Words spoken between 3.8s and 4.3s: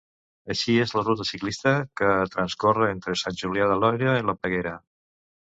Lòria i